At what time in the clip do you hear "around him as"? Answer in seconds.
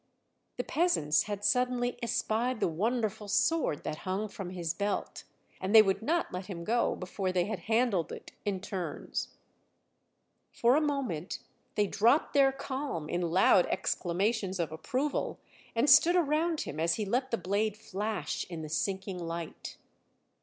16.15-16.95